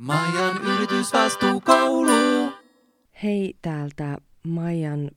Maijan 0.00 0.56
yritysvastuukoulu. 0.62 2.52
Hei 3.22 3.54
täältä 3.62 4.18
Maijan 4.42 5.10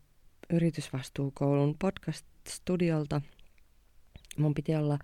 yritysvastuukoulun 0.49 1.75
podcast-studiolta. 1.79 3.21
Mun 4.37 4.53
piti 4.53 4.75
olla 4.75 4.99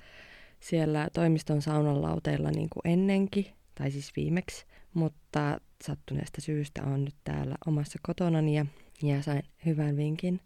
siellä 0.60 1.08
toimiston 1.14 1.62
saunan 1.62 2.02
lauteilla 2.02 2.52
niin 2.52 2.70
kuin 2.70 2.94
ennenkin, 2.94 3.46
tai 3.76 3.92
siis 3.92 4.12
viimeksi, 4.16 4.66
mutta 4.94 5.60
sattuneesta 5.84 6.42
syystä 6.42 6.84
on 6.84 7.06
nyt 7.06 7.16
täällä 7.24 7.56
omassa 7.68 8.00
kotonani 8.02 8.56
ja, 8.56 8.66
ja 9.04 9.22
sain 9.22 9.44
hyvän 9.66 9.98
vinkin 9.98 10.40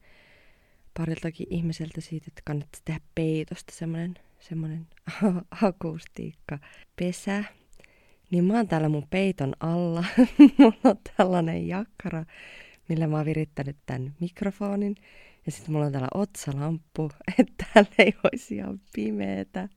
pariltakin 0.98 1.48
ihmiseltä 1.50 2.02
siitä, 2.02 2.26
että 2.28 2.42
kannattaisi 2.46 2.82
tehdä 2.86 3.00
peitosta 3.16 3.74
semmoinen 3.76 4.14
semmoinen 4.40 4.88
akustiikka 5.62 6.60
pesä. 6.96 7.44
Niin 8.34 8.44
mä 8.44 8.54
oon 8.54 8.68
täällä 8.68 8.90
mun 8.90 9.08
peiton 9.10 9.54
alla. 9.60 10.04
Mulla 10.58 10.76
on 10.84 10.96
tällainen 11.18 11.68
jakkara, 11.68 12.26
millä 12.90 13.08
mä 13.08 13.18
oon 13.18 13.26
virittänyt 13.26 13.78
tämän 13.86 14.14
mikrofonin. 14.20 14.96
Ja 15.46 15.52
sitten 15.52 15.72
mulla 15.72 15.86
on 15.86 15.91
täällä 15.91 16.08
otsalamppu, 16.14 17.12
että 17.40 17.66
täällä 17.74 17.90
ei 17.98 18.14
olisi 18.24 18.55
ihan 18.55 18.82
pimeetä. 18.96 19.70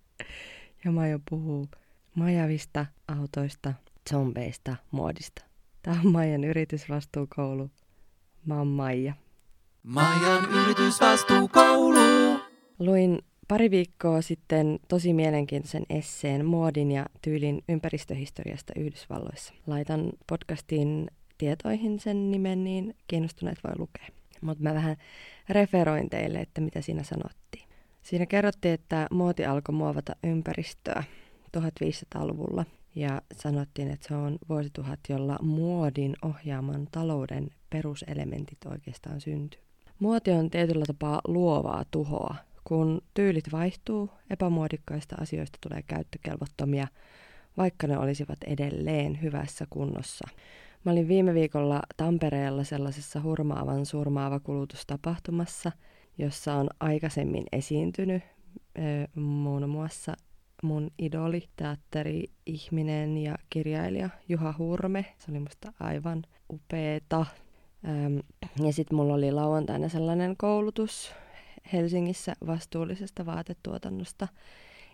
Ja 0.84 0.92
mä 0.92 1.00
aion 1.00 1.22
puhua 1.30 1.66
majavista, 2.14 2.86
autoista, 3.08 3.72
zombeista, 4.10 4.76
muodista. 4.90 5.44
Tää 5.82 6.00
on 6.04 6.12
Maijan 6.12 6.44
yritysvastuukoulu. 6.44 7.70
Mä 8.46 8.58
oon 8.58 8.68
Maija. 8.68 9.14
Maijan 9.82 10.44
yritysvastuukoulu. 10.50 12.40
Luin 12.78 13.18
pari 13.48 13.70
viikkoa 13.70 14.22
sitten 14.22 14.78
tosi 14.88 15.12
mielenkiintoisen 15.12 15.86
esseen 15.90 16.46
muodin 16.46 16.90
ja 16.90 17.06
tyylin 17.22 17.64
ympäristöhistoriasta 17.68 18.72
Yhdysvalloissa. 18.76 19.54
Laitan 19.66 20.12
podcastin 20.28 21.10
tietoihin 21.38 22.00
sen 22.00 22.30
nimen, 22.30 22.64
niin 22.64 22.96
kiinnostuneet 23.08 23.58
voi 23.64 23.78
lukea. 23.78 24.06
Mutta 24.40 24.62
mä 24.62 24.74
vähän 24.74 24.96
referoin 25.48 26.10
teille, 26.10 26.38
että 26.38 26.60
mitä 26.60 26.80
siinä 26.80 27.02
sanottiin. 27.02 27.68
Siinä 28.02 28.26
kerrottiin, 28.26 28.74
että 28.74 29.06
muoti 29.10 29.44
alkoi 29.44 29.74
muovata 29.74 30.16
ympäristöä 30.24 31.04
1500-luvulla 31.56 32.64
ja 32.94 33.22
sanottiin, 33.36 33.90
että 33.90 34.08
se 34.08 34.14
on 34.14 34.38
vuosituhat, 34.48 35.00
jolla 35.08 35.38
muodin 35.42 36.16
ohjaaman 36.22 36.88
talouden 36.92 37.50
peruselementit 37.70 38.58
oikeastaan 38.70 39.20
syntyy. 39.20 39.60
Muoti 39.98 40.30
on 40.30 40.50
tietyllä 40.50 40.84
tapaa 40.86 41.20
luovaa 41.28 41.84
tuhoa, 41.90 42.34
kun 42.68 43.02
tyylit 43.14 43.52
vaihtuu, 43.52 44.10
epämuodikkaista 44.30 45.16
asioista 45.20 45.58
tulee 45.68 45.82
käyttökelvottomia, 45.82 46.88
vaikka 47.56 47.86
ne 47.86 47.98
olisivat 47.98 48.38
edelleen 48.46 49.22
hyvässä 49.22 49.66
kunnossa. 49.70 50.28
Mä 50.84 50.92
olin 50.92 51.08
viime 51.08 51.34
viikolla 51.34 51.82
Tampereella 51.96 52.64
sellaisessa 52.64 53.22
hurmaavan 53.22 53.86
surmaava 53.86 54.40
kulutustapahtumassa, 54.40 55.72
jossa 56.18 56.54
on 56.54 56.68
aikaisemmin 56.80 57.44
esiintynyt 57.52 58.22
muun 59.14 59.68
muassa 59.68 60.16
mun 60.62 60.90
idoli, 60.98 61.48
teatteri-ihminen 61.56 63.18
ja 63.18 63.38
kirjailija 63.50 64.10
Juha 64.28 64.54
Hurme. 64.58 65.04
Se 65.18 65.30
oli 65.30 65.38
musta 65.38 65.72
aivan 65.80 66.22
upeeta. 66.52 67.26
Ja 68.64 68.72
sitten 68.72 68.96
mulla 68.96 69.14
oli 69.14 69.32
lauantaina 69.32 69.88
sellainen 69.88 70.36
koulutus, 70.36 71.14
Helsingissä 71.72 72.32
vastuullisesta 72.46 73.26
vaatetuotannosta. 73.26 74.28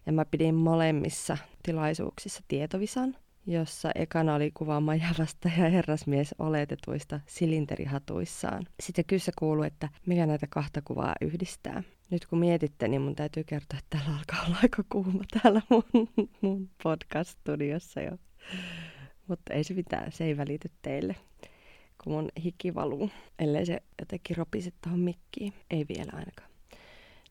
Ja 0.06 0.12
mä 0.12 0.24
pidin 0.24 0.54
molemmissa 0.54 1.38
tilaisuuksissa 1.62 2.42
tietovisan, 2.48 3.16
jossa 3.46 3.90
ekana 3.94 4.34
oli 4.34 4.50
kuva 4.54 4.80
Majavasta 4.80 5.48
ja 5.48 5.70
herrasmies 5.70 6.34
oletetuista 6.38 7.20
silinterihatuissaan. 7.26 8.66
Sitten 8.80 9.04
kyssä 9.04 9.32
kuuluu, 9.38 9.64
että 9.64 9.88
mikä 10.06 10.26
näitä 10.26 10.46
kahta 10.50 10.82
kuvaa 10.84 11.14
yhdistää. 11.20 11.82
Nyt 12.10 12.26
kun 12.26 12.38
mietitte, 12.38 12.88
niin 12.88 13.02
mun 13.02 13.16
täytyy 13.16 13.44
kertoa, 13.44 13.78
että 13.78 13.98
täällä 13.98 14.18
alkaa 14.18 14.46
olla 14.46 14.56
aika 14.62 14.84
kuuma 14.88 15.24
täällä 15.42 15.62
mun, 15.68 15.84
mun 16.40 16.70
podcast-studiossa 16.82 18.00
jo. 18.00 18.18
Mutta 19.26 19.54
ei 19.54 19.64
se 19.64 19.74
mitään, 19.74 20.12
se 20.12 20.24
ei 20.24 20.36
välity 20.36 20.70
teille 20.82 21.16
kun 22.04 22.12
mun 22.12 22.28
hiki 22.44 22.74
valuu, 22.74 23.10
ellei 23.38 23.66
se 23.66 23.82
jotenkin 24.00 24.36
ropisi 24.36 24.74
tuohon 24.82 25.00
mikkiin. 25.00 25.52
Ei 25.70 25.86
vielä 25.96 26.12
ainakaan. 26.14 26.51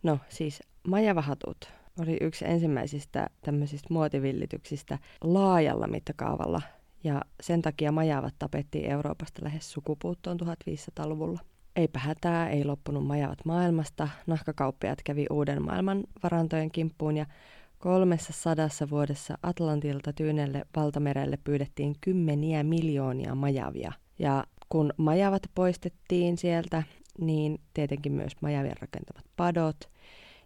No 0.04 0.20
siis 0.30 0.64
majavahatut 0.88 1.58
oli 2.00 2.18
yksi 2.22 2.46
ensimmäisistä 2.46 3.28
tämmöisistä 3.42 3.88
muotivillityksistä 3.92 4.98
laajalla 5.22 5.88
mittakaavalla 5.88 6.62
ja 7.04 7.22
sen 7.42 7.62
takia 7.62 7.92
majavat 7.92 8.34
tapettiin 8.40 8.92
Euroopasta 8.92 9.44
lähes 9.44 9.72
sukupuuttoon 9.72 10.38
1500-luvulla. 10.42 11.40
Eipä 11.76 12.00
hätää, 12.00 12.50
ei 12.50 12.66
loppunut 12.66 13.08
majavat 13.08 13.46
maailmasta. 13.46 14.08
Nahkakauppiaat 14.28 15.00
kävi 15.04 15.26
uuden 15.30 15.66
maailman 15.66 16.04
varantojen 16.24 16.72
kimppuun 16.72 17.18
ja 17.18 17.26
kolmessa 17.80 18.34
sadassa 18.34 18.90
vuodessa 18.90 19.38
Atlantilta 19.44 20.14
Tyynelle 20.14 20.66
valtamerelle 20.76 21.38
pyydettiin 21.44 21.96
kymmeniä 22.02 22.64
miljoonia 22.64 23.36
majavia. 23.36 23.92
Ja 24.20 24.44
kun 24.70 24.94
majavat 24.98 25.42
poistettiin 25.56 26.38
sieltä, 26.38 26.84
niin 27.20 27.62
tietenkin 27.74 28.12
myös 28.12 28.32
majavien 28.42 28.78
rakentamat 28.82 29.26
padot, 29.36 29.91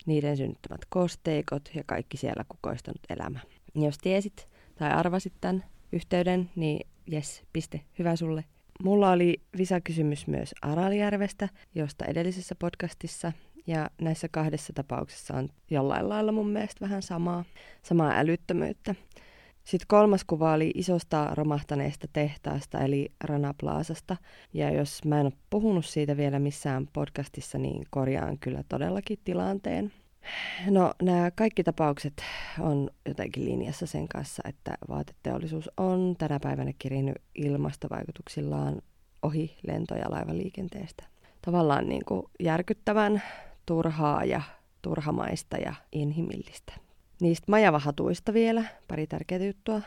niiden 0.06 0.38
synnyttämät 0.38 0.82
kosteikot 0.90 1.70
ja 1.76 1.84
kaikki 1.86 2.18
siellä 2.18 2.46
kukoistanut 2.50 3.02
elämä. 3.10 3.40
Jos 3.76 3.98
tiesit 3.98 4.48
tai 4.76 4.92
arvasit 4.92 5.34
tämän 5.42 5.64
yhteyden, 5.92 6.50
niin 6.56 6.88
jes, 7.08 7.44
piste, 7.54 7.82
hyvä 8.00 8.16
sulle. 8.16 8.44
Mulla 8.84 9.12
oli 9.12 9.42
visakysymys 9.58 10.28
myös 10.28 10.56
Araljärvestä, 10.62 11.50
josta 11.76 12.06
edellisessä 12.06 12.56
podcastissa, 12.56 13.32
ja 13.68 13.90
näissä 14.02 14.28
kahdessa 14.32 14.74
tapauksessa 14.74 15.34
on 15.34 15.50
jollain 15.70 16.10
lailla 16.10 16.32
mun 16.32 16.50
mielestä 16.50 16.86
vähän 16.86 17.02
samaa, 17.02 17.46
samaa 17.84 18.12
älyttömyyttä. 18.18 18.96
Sitten 19.66 19.88
kolmas 19.88 20.24
kuva 20.24 20.53
oli 20.53 20.72
isosta 20.76 21.36
romahtaneesta 21.36 22.08
tehtaasta, 22.14 22.80
eli 22.80 23.12
Rana 23.24 23.53
Plaasasta. 23.59 24.18
Ja 24.53 24.72
jos 24.72 25.06
mä 25.06 25.20
en 25.20 25.26
ole 25.26 25.34
puhunut 25.50 25.86
siitä 25.86 26.18
vielä 26.18 26.40
missään 26.40 26.88
podcastissa, 26.94 27.58
niin 27.58 27.84
korjaan 27.90 28.38
kyllä 28.40 28.64
todellakin 28.70 29.20
tilanteen. 29.24 29.94
No 30.70 30.94
nämä 31.02 31.31
kaikki 31.31 31.64
tapaukset 31.64 32.14
on 32.59 32.90
jotenkin 33.06 33.46
linjassa 33.46 33.86
sen 33.86 34.08
kanssa, 34.08 34.44
että 34.50 34.78
vaateteollisuus 34.90 35.70
on 35.78 36.16
tänä 36.18 36.40
päivänä 36.40 36.72
kirinyt 36.80 37.16
ilmastovaikutuksillaan 37.36 38.81
ohi 39.22 39.58
lento- 39.68 39.96
ja 39.96 40.12
laivaliikenteestä. 40.12 41.04
Tavallaan 41.42 41.90
niin 41.90 42.06
kuin 42.06 42.24
järkyttävän 42.40 43.22
turhaa 43.66 44.25
ja 44.25 44.42
turhamaista 44.81 45.58
ja 45.58 45.74
inhimillistä. 45.92 46.84
Niistä 47.22 47.52
majavahatuista 47.52 48.34
vielä 48.34 48.64
pari 48.88 49.08
tärkeää 49.08 49.46
juttua. 49.46 49.81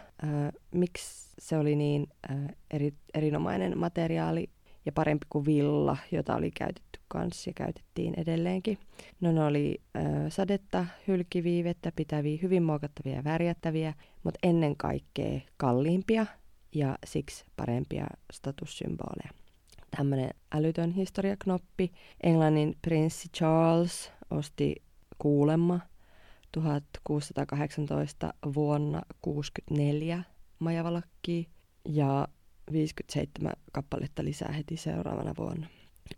Miksi 0.71 1.35
se 1.39 1.59
oli 1.59 1.77
niin 1.77 2.07
eri, 2.71 2.95
erinomainen 3.15 3.79
materiaali 3.79 4.51
ja 4.87 4.93
parempi 4.93 5.27
kuin 5.31 5.47
villa, 5.47 5.97
jota 6.13 6.37
oli 6.37 6.51
käytetty 6.51 7.01
kanssa 7.09 7.51
ja 7.51 7.55
käytettiin 7.55 8.15
edelleenkin. 8.17 8.79
No 9.21 9.33
ne 9.33 9.45
oli 9.45 9.81
äh, 9.97 10.03
sadetta, 10.29 10.87
hylkiviivettä, 11.09 11.93
pitäviä, 11.97 12.39
hyvin 12.43 12.63
muokattavia 12.63 13.17
ja 13.17 13.25
värjättäviä, 13.25 13.95
mutta 14.23 14.39
ennen 14.43 14.77
kaikkea 14.77 15.41
kalliimpia 15.57 16.27
ja 16.75 16.99
siksi 17.07 17.45
parempia 17.57 18.07
statussymboleja. 18.33 19.31
Tämmöinen 19.97 20.31
älytön 20.53 20.91
historiaknoppi. 20.91 21.93
Englannin 22.23 22.77
prinssi 22.83 23.29
Charles 23.29 24.13
osti 24.31 24.77
kuulemma 25.19 25.81
1618 26.53 28.35
vuonna 28.55 29.03
64 29.23 30.23
majavalakkiä 30.59 31.45
ja 31.85 32.29
57 32.73 33.53
kappaletta 33.73 34.25
lisää 34.25 34.53
heti 34.53 34.77
seuraavana 34.77 35.35
vuonna. 35.39 35.67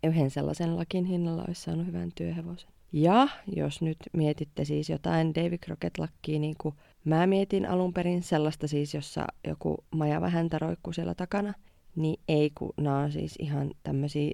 Yhden 0.03 0.31
sellaisen 0.31 0.77
lakin 0.77 1.05
hinnalla 1.05 1.43
olisi 1.47 1.61
saanut 1.61 1.87
hyvän 1.87 2.11
työhevosen. 2.15 2.69
Ja 2.91 3.27
jos 3.55 3.81
nyt 3.81 3.97
mietitte 4.13 4.65
siis 4.65 4.89
jotain 4.89 5.35
David 5.35 5.59
Crockett-lakkiä, 5.65 6.39
niin 6.39 6.55
kuin 6.57 6.75
mä 7.03 7.27
mietin 7.27 7.65
alun 7.65 7.93
perin 7.93 8.23
sellaista 8.23 8.67
siis, 8.67 8.93
jossa 8.93 9.27
joku 9.47 9.77
maja 9.91 10.21
vähän 10.21 10.49
roikkuu 10.61 10.93
siellä 10.93 11.15
takana, 11.15 11.53
niin 11.95 12.19
ei 12.27 12.51
kun 12.55 12.73
nämä 12.77 12.97
on 12.97 13.11
siis 13.11 13.35
ihan 13.39 13.71
tämmöisiä 13.83 14.31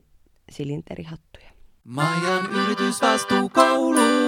silinterihattuja. 0.52 1.50
Maijan 1.84 2.46
yritysvastuukoulu 2.52 4.27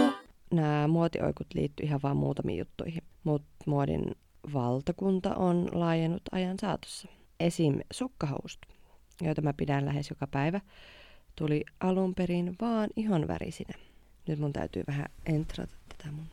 nämä 0.52 0.88
muotioikut 0.88 1.48
liittyy 1.54 1.86
ihan 1.86 2.00
vain 2.04 2.18
muutamiin 2.18 2.60
juttuihin, 2.60 3.04
mutta 3.24 3.50
muodin 3.66 4.16
valtakunta 4.54 5.36
on 5.36 5.70
laajennut 5.72 6.22
ajan 6.32 6.60
saatossa. 6.60 7.08
Esim. 7.40 7.80
sukkahousut, 7.94 8.66
joita 9.22 9.42
mä 9.42 9.54
pidän 9.54 9.86
lähes 9.86 10.10
joka 10.10 10.28
päivä, 10.28 10.62
tuli 11.36 11.66
alun 11.80 12.16
perin 12.16 12.56
vaan 12.62 12.90
ihon 12.96 13.28
värisinä. 13.28 13.74
Nyt 14.28 14.40
mun 14.40 14.54
täytyy 14.54 14.84
vähän 14.88 15.06
entrata 15.26 15.76
tätä 15.90 16.12
mun 16.12 16.26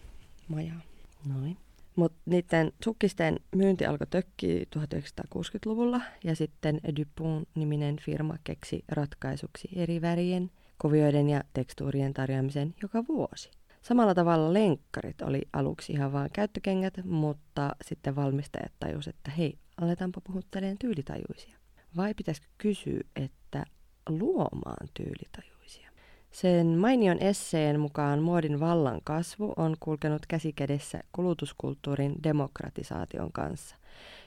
majaa. 0.48 0.80
Noin. 1.26 1.56
Mutta 1.96 2.18
niiden 2.26 2.72
sukkisten 2.84 3.40
myynti 3.54 3.86
alkoi 3.86 4.06
tökkiä 4.06 4.64
1960-luvulla 4.78 6.00
ja 6.24 6.36
sitten 6.36 6.80
Dupont-niminen 6.96 7.96
firma 8.02 8.36
keksi 8.44 8.84
ratkaisuksi 8.88 9.68
eri 9.76 10.00
värien, 10.00 10.50
kuvioiden 10.78 11.28
ja 11.28 11.44
tekstuurien 11.52 12.14
tarjoamisen 12.14 12.74
joka 12.82 13.04
vuosi. 13.08 13.50
Samalla 13.88 14.15
tavalla 14.15 14.53
lenkkarit 14.53 15.23
oli 15.23 15.43
aluksi 15.53 15.93
ihan 15.93 16.12
vain 16.12 16.31
käyttökengät, 16.33 16.94
mutta 17.05 17.77
sitten 17.85 18.17
valmistajat 18.17 18.73
tajusivat, 18.81 19.17
että 19.17 19.31
hei, 19.31 19.59
aletaanpa 19.81 20.21
puhuttelemaan 20.21 20.79
tyylitajuisia. 20.81 21.59
Vai 21.97 22.15
pitäisikö 22.15 22.47
kysyä, 22.59 23.00
että 23.17 23.65
luomaan 24.09 24.88
tyylitajuisia? 24.94 25.91
Sen 26.31 26.67
mainion 26.67 27.19
esseen 27.19 27.81
mukaan 27.81 28.23
muodin 28.23 28.61
vallan 28.61 29.00
kasvu 29.05 29.53
on 29.56 29.77
kulkenut 29.81 30.27
käsikädessä 30.27 31.00
kulutuskulttuurin 31.12 32.15
demokratisaation 32.23 33.33
kanssa. 33.33 33.77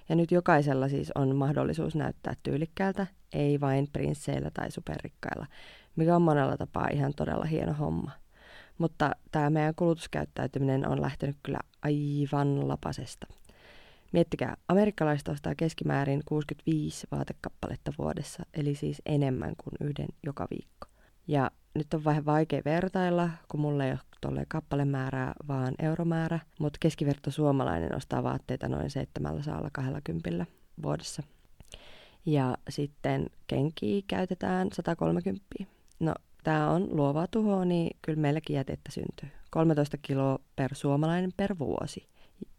Ja 0.09 0.15
nyt 0.15 0.31
jokaisella 0.31 0.89
siis 0.89 1.11
on 1.15 1.35
mahdollisuus 1.35 1.95
näyttää 1.95 2.33
tyylikkäältä, 2.43 3.07
ei 3.33 3.59
vain 3.59 3.87
prinsseillä 3.93 4.51
tai 4.53 4.71
superrikkailla, 4.71 5.45
mikä 5.95 6.15
on 6.15 6.21
monella 6.21 6.57
tapaa 6.57 6.87
ihan 6.91 7.13
todella 7.15 7.45
hieno 7.45 7.73
homma. 7.73 8.11
Mutta 8.79 9.11
tämä 9.31 9.49
meidän 9.49 9.75
kulutuskäyttäytyminen 9.75 10.87
on 10.87 11.01
lähtenyt 11.01 11.37
kyllä 11.43 11.59
aivan 11.81 12.67
lapasesta. 12.67 13.27
Miettikää, 14.11 14.57
amerikkalaiset 14.67 15.27
ostaa 15.27 15.55
keskimäärin 15.55 16.21
65 16.25 17.07
vaatekappaletta 17.11 17.91
vuodessa, 17.97 18.43
eli 18.53 18.75
siis 18.75 19.01
enemmän 19.05 19.53
kuin 19.63 19.89
yhden 19.89 20.07
joka 20.23 20.47
viikko. 20.49 20.87
Ja 21.27 21.51
nyt 21.73 21.93
on 21.93 22.03
vähän 22.03 22.25
vaikea 22.25 22.61
vertailla, 22.65 23.29
kun 23.51 23.59
mulla 23.59 23.85
ei 23.85 23.91
ole 23.91 23.99
tolle 24.21 24.45
kappalemäärää, 24.47 25.33
vaan 25.47 25.73
euromäärä, 25.79 26.39
mutta 26.59 26.77
keskiverto 26.79 27.31
suomalainen 27.31 27.95
ostaa 27.95 28.23
vaatteita 28.23 28.69
noin 28.69 28.89
720 28.89 30.45
vuodessa. 30.83 31.23
Ja 32.25 32.57
sitten 32.69 33.27
kenkiä 33.47 34.01
käytetään 34.07 34.67
130. 34.73 35.45
No, 35.99 36.13
tämä 36.43 36.71
on 36.71 36.87
luovaa 36.91 37.27
tuhoa, 37.27 37.65
niin 37.65 37.97
kyllä 38.01 38.19
meilläkin 38.19 38.55
jätettä 38.55 38.91
syntyy. 38.91 39.29
13 39.49 39.97
kiloa 40.01 40.39
per 40.55 40.75
suomalainen 40.75 41.31
per 41.37 41.55
vuosi. 41.59 42.07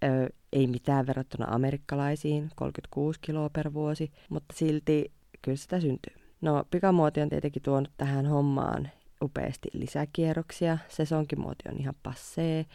Öö, 0.05 0.29
ei 0.53 0.67
mitään 0.67 1.07
verrattuna 1.07 1.47
amerikkalaisiin, 1.51 2.51
36 2.57 3.21
kiloa 3.23 3.51
per 3.51 3.75
vuosi, 3.75 4.13
mutta 4.29 4.55
silti 4.57 5.13
kyllä 5.43 5.57
sitä 5.57 5.81
syntyy. 5.81 6.15
No, 6.41 6.65
pikamuoti 6.71 7.21
on 7.21 7.29
tietenkin 7.29 7.63
tuonut 7.63 7.91
tähän 7.97 8.27
hommaan 8.27 8.91
upeasti 9.23 9.69
lisäkierroksia. 9.73 10.79
Sesonkimuoti 10.89 11.65
on 11.69 11.81
ihan 11.81 11.95
passee. 12.03 12.67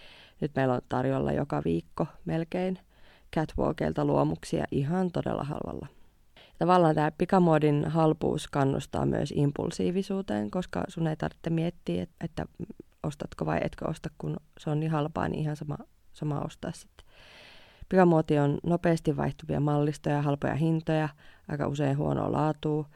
Nyt 0.41 0.51
meillä 0.55 0.73
on 0.73 0.81
tarjolla 0.89 1.31
joka 1.31 1.61
viikko 1.65 2.07
melkein 2.25 2.79
catwalkeilta 3.35 4.05
luomuksia 4.05 4.65
ihan 4.71 5.11
todella 5.11 5.43
halvalla. 5.43 5.87
Tavallaan 6.59 6.95
tämä 6.95 7.11
pikamuodin 7.11 7.85
halpuus 7.85 8.47
kannustaa 8.47 9.05
myös 9.05 9.33
impulsiivisuuteen, 9.35 10.51
koska 10.51 10.83
sun 10.87 11.07
ei 11.07 11.15
tarvitse 11.15 11.49
miettiä, 11.49 12.07
että 12.21 12.45
ostatko 13.03 13.45
vai 13.45 13.59
etkö 13.63 13.89
osta, 13.89 14.09
kun 14.17 14.37
se 14.59 14.69
on 14.69 14.79
niin 14.79 14.91
halpaa, 14.91 15.27
niin 15.27 15.41
ihan 15.41 15.55
sama, 15.55 15.77
sama 16.13 16.39
ostaa 16.39 16.71
sitten. 16.71 17.05
Pikamuoti 17.89 18.39
on 18.39 18.57
nopeasti 18.63 19.17
vaihtuvia 19.17 19.59
mallistoja, 19.59 20.21
halpoja 20.21 20.55
hintoja, 20.55 21.09
aika 21.47 21.67
usein 21.67 21.97
huonoa 21.97 22.31
laatua. 22.31 22.89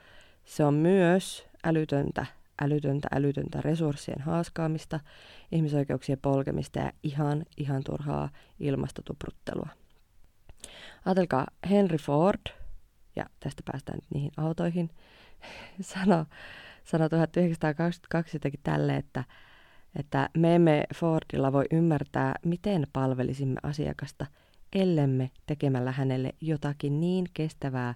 Se 0.46 0.66
on 0.66 0.74
myös 0.74 1.48
älytöntä, 1.64 2.26
älytöntä, 2.62 3.08
älytöntä 3.12 3.62
resurssien 3.62 4.22
haaskaamista, 4.22 5.00
ihmisoikeuksien 5.52 6.20
polkemista 6.22 6.80
ja 6.80 6.92
ihan, 7.04 7.46
ihan 7.58 7.84
turhaa 7.84 8.30
ilmastotupruttelua. 8.60 9.70
Ajatelkaa, 11.06 11.48
Henry 11.70 11.98
Ford, 11.98 12.59
ja 13.16 13.26
tästä 13.40 13.64
päästään 13.72 13.98
nyt 13.98 14.12
niihin 14.14 14.32
autoihin, 14.38 14.90
sano, 15.82 16.26
sano 16.84 17.10
1922 17.10 18.36
jotenkin 18.36 18.60
tälle, 18.64 18.96
että, 18.96 19.24
että 19.96 20.30
me 20.38 20.56
emme 20.56 20.84
Fordilla 20.96 21.54
voi 21.54 21.66
ymmärtää, 21.72 22.36
miten 22.46 22.88
palvelisimme 22.94 23.60
asiakasta, 23.64 24.26
ellemme 24.74 25.32
tekemällä 25.46 25.92
hänelle 25.92 26.34
jotakin 26.42 27.00
niin 27.00 27.26
kestävää, 27.34 27.94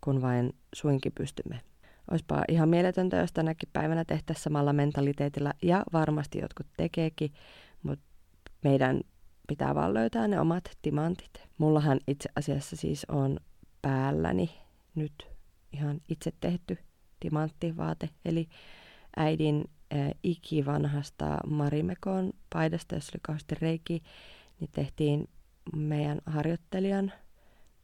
kun 0.00 0.22
vain 0.22 0.52
suinkin 0.74 1.12
pystymme. 1.14 1.60
Olisipa 2.10 2.42
ihan 2.48 2.68
mieletöntä, 2.68 3.16
jos 3.16 3.32
tänäkin 3.32 3.68
päivänä 3.72 4.04
tehtäisiin 4.04 4.42
samalla 4.42 4.72
mentaliteetilla, 4.72 5.52
ja 5.62 5.84
varmasti 5.92 6.38
jotkut 6.38 6.66
tekeekin, 6.76 7.32
mutta 7.82 8.04
meidän 8.64 9.00
pitää 9.48 9.74
vaan 9.74 9.94
löytää 9.94 10.28
ne 10.28 10.40
omat 10.40 10.64
timantit. 10.82 11.30
Mullahan 11.58 12.00
itse 12.06 12.28
asiassa 12.36 12.76
siis 12.76 13.04
on 13.08 13.40
päälläni 13.82 14.50
nyt 14.94 15.26
ihan 15.72 16.00
itse 16.08 16.32
tehty 16.40 16.78
timanttivaate, 17.20 18.10
eli 18.24 18.48
äidin 19.16 19.64
äh, 19.94 20.10
ikivanhasta 20.22 21.38
Marimekon 21.46 22.32
paidasta, 22.52 22.94
jos 22.94 23.10
oli 23.10 23.20
kauheasti 23.22 23.54
reiki, 23.54 24.02
niin 24.60 24.70
tehtiin 24.72 25.28
meidän 25.76 26.18
harjoittelijan 26.26 27.12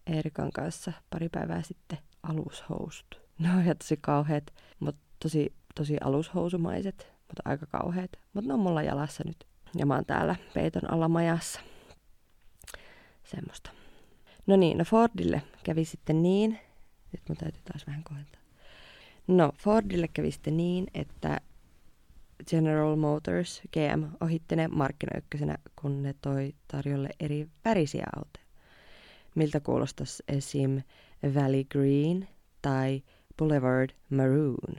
Eerikan 0.07 0.53
kanssa 0.53 0.93
pari 1.11 1.29
päivää 1.29 1.63
sitten 1.63 1.99
alushousut. 2.23 3.07
Ne 3.39 3.51
on 3.51 3.63
ihan 3.63 3.77
tosi 3.77 3.97
kauheat, 4.01 4.45
mutta 4.81 5.01
tosi, 5.23 5.55
tosi 5.75 5.97
alushousumaiset, 6.01 7.13
mutta 7.29 7.43
aika 7.45 7.67
kauheat. 7.67 8.11
Mutta 8.33 8.49
ne 8.49 8.55
on 8.55 8.61
mulla 8.61 8.83
jalassa 8.83 9.23
nyt. 9.27 9.47
Ja 9.77 9.87
mä 9.87 9.95
oon 9.95 10.05
täällä 10.05 10.37
peiton 10.55 10.91
alamajassa. 10.91 11.61
Semmoista. 13.25 13.71
No 14.47 14.57
niin, 14.57 14.79
no 14.79 14.85
Fordille 14.85 15.43
kävi 15.65 15.85
sitten 15.85 16.23
niin, 16.23 16.59
nyt 17.13 17.23
mun 17.29 17.37
täytyy 17.37 17.63
taas 17.65 17.87
vähän 17.87 18.05
kohentaa. 18.05 18.41
No, 19.27 19.53
Fordille 19.59 20.09
kävi 20.09 20.31
sitten 20.31 20.57
niin, 20.57 20.87
että 20.95 21.41
General 22.51 22.97
Motors, 22.97 23.63
GM, 23.73 24.05
ohitti 24.21 24.57
ne 24.57 24.69
markkinaykkösenä, 24.69 25.59
kun 25.81 26.03
ne 26.03 26.15
toi 26.21 26.55
tarjolle 26.69 27.09
eri 27.21 27.49
värisiä 27.65 28.07
autoja. 28.17 28.45
Miltä 29.35 29.61
kuulostaisi 29.61 30.23
esim. 30.29 30.83
Valley 31.35 31.65
Green 31.65 32.29
tai 32.63 33.03
Boulevard 33.39 33.91
Maroon? 34.11 34.77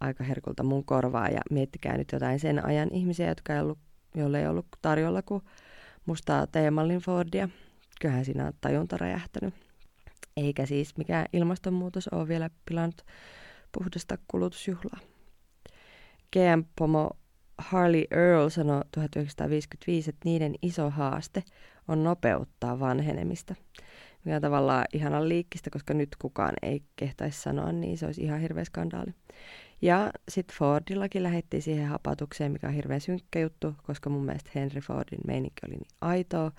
Aika 0.00 0.24
herkulta 0.24 0.62
mun 0.62 0.84
korvaa 0.84 1.28
ja 1.28 1.40
miettikää 1.50 1.96
nyt 1.96 2.12
jotain 2.12 2.40
sen 2.40 2.66
ajan 2.66 2.88
ihmisiä, 2.92 3.28
jotka 3.28 3.54
ei 3.54 3.60
ollut, 3.60 3.78
joille 4.14 4.40
ei 4.40 4.46
ollut 4.46 4.66
tarjolla 4.82 5.22
kuin 5.22 5.42
mustaa 6.06 6.46
teemallin 6.46 7.00
Fordia– 7.00 7.48
kyllähän 8.04 8.24
siinä 8.24 8.52
tajunta 8.60 8.96
räjähtänyt. 8.96 9.54
Eikä 10.36 10.66
siis 10.66 10.96
mikään 10.96 11.26
ilmastonmuutos 11.32 12.08
ole 12.08 12.28
vielä 12.28 12.50
pilannut 12.66 13.02
puhdasta 13.72 14.18
kulutusjuhlaa. 14.28 14.98
GM-pomo 16.32 17.10
Harley 17.58 18.04
Earl 18.10 18.48
sanoi 18.48 18.82
1955, 18.90 20.10
että 20.10 20.28
niiden 20.28 20.54
iso 20.62 20.90
haaste 20.90 21.42
on 21.88 22.04
nopeuttaa 22.04 22.80
vanhenemista. 22.80 23.54
Mikä 24.24 24.36
on 24.36 24.42
tavallaan 24.42 24.84
ihanan 24.92 25.28
liikkistä, 25.28 25.70
koska 25.70 25.94
nyt 25.94 26.16
kukaan 26.18 26.54
ei 26.62 26.82
kehtaisi 26.96 27.42
sanoa, 27.42 27.72
niin 27.72 27.98
se 27.98 28.06
olisi 28.06 28.22
ihan 28.22 28.40
hirveä 28.40 28.64
skandaali. 28.64 29.14
Ja 29.82 30.10
sitten 30.28 30.56
Fordillakin 30.56 31.22
lähettiin 31.22 31.62
siihen 31.62 31.86
hapatukseen, 31.86 32.52
mikä 32.52 32.66
on 32.66 32.74
hirveän 32.74 33.00
synkkä 33.00 33.38
juttu, 33.38 33.74
koska 33.82 34.10
mun 34.10 34.24
mielestä 34.24 34.50
Henry 34.54 34.80
Fordin 34.80 35.20
meininki 35.26 35.60
oli 35.66 35.74
niin 35.74 35.88
aitoa. 36.00 36.52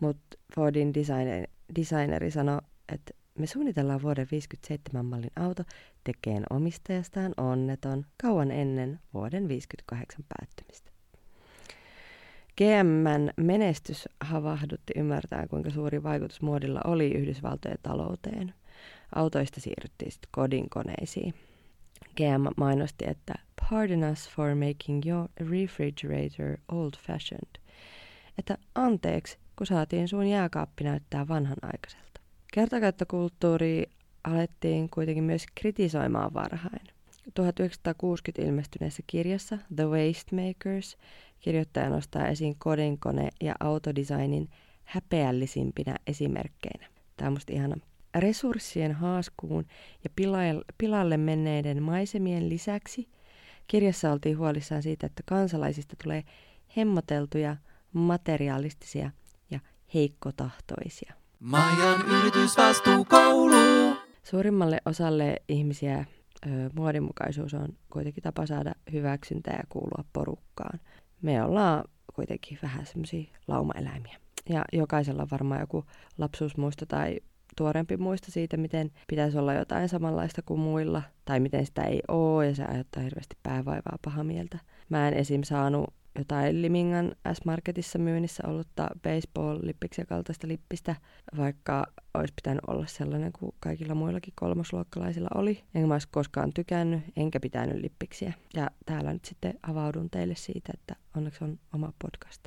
Mutta 0.00 0.36
Fordin 0.54 0.94
designer, 0.94 1.46
designeri 1.76 2.30
sanoi, 2.30 2.60
että 2.92 3.12
me 3.38 3.46
suunnitellaan 3.46 4.02
vuoden 4.02 4.26
57 4.32 5.06
mallin 5.06 5.30
auto 5.36 5.62
tekeen 6.04 6.42
omistajastaan 6.50 7.34
onneton 7.36 8.06
kauan 8.22 8.50
ennen 8.50 9.00
vuoden 9.14 9.48
58 9.48 10.24
päättymistä. 10.28 10.90
GMn 12.56 13.30
menestys 13.36 14.08
havahdutti 14.20 14.92
ymmärtää, 14.96 15.46
kuinka 15.48 15.70
suuri 15.70 16.02
vaikutus 16.02 16.42
muodilla 16.42 16.80
oli 16.84 17.12
Yhdysvaltojen 17.12 17.78
talouteen. 17.82 18.54
Autoista 19.14 19.60
siirryttiin 19.60 20.12
sitten 20.12 20.28
kodinkoneisiin. 20.32 21.34
GM 22.16 22.46
mainosti, 22.56 23.04
että 23.08 23.34
Pardon 23.70 24.04
us 24.12 24.30
for 24.30 24.54
making 24.54 25.06
your 25.06 25.28
refrigerator 25.36 26.56
old-fashioned. 26.72 27.60
Että 28.38 28.58
anteeksi, 28.74 29.38
kun 29.60 29.66
saatiin 29.66 30.08
sun 30.08 30.26
jääkaappi 30.26 30.84
näyttää 30.84 31.28
vanhanaikaiselta. 31.28 32.20
Kertakäyttökulttuuri 32.52 33.90
alettiin 34.24 34.90
kuitenkin 34.90 35.24
myös 35.24 35.44
kritisoimaan 35.54 36.34
varhain. 36.34 36.86
1960 37.34 38.42
ilmestyneessä 38.42 39.02
kirjassa 39.06 39.58
The 39.76 39.84
Waste 39.84 40.36
Makers 40.36 40.96
kirjoittaja 41.40 41.88
nostaa 41.88 42.28
esiin 42.28 42.56
kodinkone- 42.58 43.28
ja 43.40 43.54
autodesignin 43.60 44.48
häpeällisimpinä 44.84 45.96
esimerkkeinä. 46.06 46.86
Tämä 47.16 47.26
on 47.26 47.32
musta 47.32 47.52
ihana. 47.52 47.76
Resurssien 48.14 48.92
haaskuun 48.92 49.66
ja 50.04 50.10
pilalle 50.78 51.16
menneiden 51.16 51.82
maisemien 51.82 52.48
lisäksi 52.48 53.08
kirjassa 53.66 54.12
oltiin 54.12 54.38
huolissaan 54.38 54.82
siitä, 54.82 55.06
että 55.06 55.22
kansalaisista 55.26 55.96
tulee 56.02 56.24
hemmoteltuja, 56.76 57.56
materialistisia 57.92 59.10
heikkotahtoisia. 59.94 61.14
Maijan 61.40 62.04
yritysvastuukoulu. 62.06 63.96
Suurimmalle 64.22 64.78
osalle 64.86 65.36
ihmisiä 65.48 66.04
ö, 66.46 66.48
muodinmukaisuus 66.74 67.54
on 67.54 67.68
kuitenkin 67.92 68.22
tapa 68.22 68.46
saada 68.46 68.72
hyväksyntää 68.92 69.56
ja 69.56 69.64
kuulua 69.68 70.04
porukkaan. 70.12 70.80
Me 71.22 71.44
ollaan 71.44 71.84
kuitenkin 72.14 72.58
vähän 72.62 72.86
semmoisia 72.86 73.24
laumaeläimiä. 73.48 74.16
Ja 74.48 74.64
jokaisella 74.72 75.22
on 75.22 75.28
varmaan 75.30 75.60
joku 75.60 75.84
lapsuusmuisto 76.18 76.86
tai 76.86 77.20
tuorempi 77.56 77.96
muisto 77.96 78.30
siitä, 78.30 78.56
miten 78.56 78.90
pitäisi 79.06 79.38
olla 79.38 79.54
jotain 79.54 79.88
samanlaista 79.88 80.42
kuin 80.42 80.60
muilla, 80.60 81.02
tai 81.24 81.40
miten 81.40 81.66
sitä 81.66 81.82
ei 81.82 82.02
ole, 82.08 82.46
ja 82.46 82.54
se 82.54 82.64
aiheuttaa 82.64 83.02
hirveästi 83.02 83.36
päävaivaa 83.42 83.98
paha 84.04 84.24
mieltä. 84.24 84.58
Mä 84.88 85.08
en 85.08 85.14
esim. 85.14 85.42
saanut 85.42 85.94
jotain 86.18 86.62
Limingan 86.62 87.12
S-Marketissa 87.32 87.98
myynnissä 87.98 88.42
ollutta 88.46 88.88
baseball-lippiksen 89.02 90.06
kaltaista 90.06 90.48
lippistä, 90.48 90.96
vaikka 91.36 91.86
olisi 92.14 92.34
pitänyt 92.36 92.60
olla 92.66 92.86
sellainen 92.86 93.32
kuin 93.32 93.52
kaikilla 93.60 93.94
muillakin 93.94 94.32
kolmosluokkalaisilla 94.36 95.28
oli. 95.34 95.64
Enkä 95.74 95.86
mä 95.86 95.94
olisi 95.94 96.08
koskaan 96.10 96.52
tykännyt, 96.52 97.00
enkä 97.16 97.40
pitänyt 97.40 97.82
lippiksiä. 97.82 98.32
Ja 98.54 98.70
täällä 98.86 99.12
nyt 99.12 99.24
sitten 99.24 99.54
avaudun 99.62 100.10
teille 100.10 100.34
siitä, 100.34 100.72
että 100.74 100.96
onneksi 101.16 101.44
on 101.44 101.58
oma 101.74 101.92
podcast. 102.02 102.44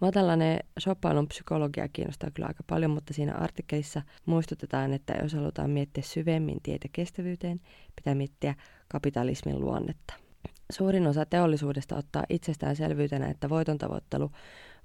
Mua 0.00 0.12
tällainen 0.12 0.58
shoppailun 0.80 1.28
psykologia 1.28 1.88
kiinnostaa 1.88 2.30
kyllä 2.30 2.48
aika 2.48 2.62
paljon, 2.66 2.90
mutta 2.90 3.14
siinä 3.14 3.34
artikkelissa 3.34 4.02
muistutetaan, 4.26 4.92
että 4.92 5.12
jos 5.22 5.34
halutaan 5.34 5.70
miettiä 5.70 6.02
syvemmin 6.02 6.58
tietä 6.62 6.88
kestävyyteen, 6.92 7.60
pitää 7.96 8.14
miettiä 8.14 8.54
kapitalismin 8.88 9.60
luonnetta. 9.60 10.29
Suurin 10.72 11.06
osa 11.06 11.26
teollisuudesta 11.26 11.96
ottaa 11.96 12.24
itsestäänselvyytenä, 12.28 13.28
että 13.28 13.48
voiton 13.48 13.78
tavoittelu 13.78 14.30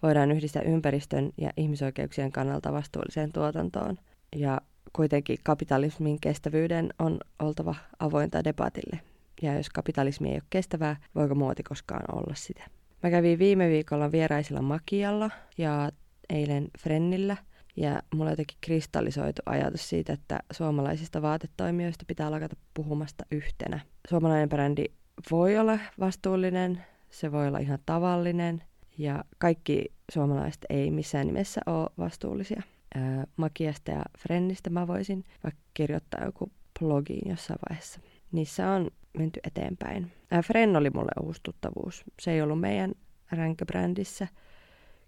voidaan 0.04 0.32
yhdistää 0.32 0.62
ympäristön 0.62 1.32
ja 1.38 1.52
ihmisoikeuksien 1.58 2.32
kannalta 2.32 2.74
vastuulliseen 2.74 3.32
tuotantoon. 3.32 3.98
Ja 4.36 4.62
kuitenkin 4.94 5.38
kapitalismin 5.44 6.20
kestävyyden 6.22 6.94
on 7.00 7.20
oltava 7.40 7.76
avointa 8.00 8.44
debatille. 8.44 9.00
Ja 9.42 9.58
jos 9.58 9.70
kapitalismi 9.70 10.30
ei 10.30 10.36
ole 10.36 10.44
kestävää, 10.50 10.96
voiko 11.16 11.36
muoti 11.36 11.64
koskaan 11.64 12.16
olla 12.18 12.36
sitä? 12.36 12.64
Mä 13.04 13.10
kävin 13.10 13.40
viime 13.40 13.70
viikolla 13.70 14.12
vieraisilla 14.12 14.62
Makialla 14.62 15.30
ja 15.58 15.92
eilen 16.30 16.68
Frennillä. 16.80 17.38
Ja 17.78 18.02
mulla 18.14 18.30
jotenkin 18.30 18.58
kristallisoitu 18.62 19.42
ajatus 19.46 19.90
siitä, 19.90 20.14
että 20.14 20.40
suomalaisista 20.52 21.22
vaatetoimijoista 21.22 22.06
pitää 22.08 22.32
lakata 22.32 22.56
puhumasta 22.74 23.26
yhtenä. 23.32 23.80
Suomalainen 24.10 24.50
brändi 24.50 24.86
voi 25.32 25.58
olla 25.58 25.80
vastuullinen, 26.00 26.84
se 27.10 27.32
voi 27.32 27.48
olla 27.48 27.58
ihan 27.58 27.80
tavallinen 27.86 28.64
ja 28.98 29.24
kaikki 29.38 29.86
suomalaiset 30.12 30.66
ei 30.70 30.92
missään 30.92 31.28
nimessä 31.28 31.62
ole 31.66 31.90
vastuullisia. 31.98 32.62
Ää, 32.96 33.28
Makiasta 33.38 33.92
ja 33.92 34.04
Frennistä 34.20 34.70
mä 34.70 34.88
voisin 34.88 35.24
vaikka 35.44 35.62
kirjoittaa 35.74 36.26
joku 36.26 36.52
blogiin 36.80 37.30
jossain 37.30 37.60
vaiheessa. 37.70 38.00
Niissä 38.32 38.72
on 38.72 38.92
menty 39.18 39.40
eteenpäin. 39.44 40.12
Ää, 40.32 40.42
Fren 40.42 40.76
oli 40.76 40.90
mulle 40.90 41.12
uusi 41.24 41.42
tuttavuus. 41.44 42.04
Se 42.22 42.32
ei 42.32 42.42
ollut 42.42 42.60
meidän 42.60 42.92
ränkäbrändissä 43.32 44.28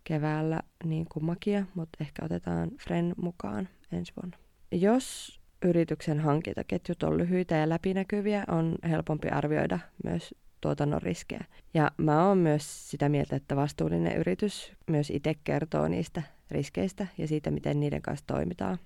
keväällä 0.04 0.60
niin 0.84 1.06
kuin 1.12 1.26
Makia, 1.26 1.66
mutta 1.76 1.98
ehkä 2.02 2.26
otetaan 2.26 2.72
Fren 2.84 3.14
mukaan 3.18 3.70
ensi 3.92 4.14
vuonna. 4.22 4.38
Jos 4.72 5.37
yrityksen 5.62 6.20
hankintaketjut 6.20 7.04
on 7.04 7.18
lyhyitä 7.18 7.56
ja 7.56 7.70
läpinäkyviä, 7.70 8.44
on 8.48 8.76
helpompi 8.90 9.28
arvioida 9.30 9.80
myös 10.04 10.36
tuotannon 10.62 11.02
riskejä. 11.02 11.46
Ja 11.74 11.92
mä 11.98 12.28
oon 12.28 12.38
myös 12.38 12.90
sitä 12.90 13.10
mieltä, 13.10 13.36
että 13.36 13.56
vastuullinen 13.56 14.18
yritys 14.18 14.74
myös 14.88 15.10
itse 15.10 15.36
kertoo 15.44 15.88
niistä 15.88 16.22
riskeistä 16.52 17.08
ja 17.18 17.28
siitä, 17.28 17.52
miten 17.52 17.80
niiden 17.80 18.02
kanssa 18.02 18.28
toimitaan. 18.28 18.78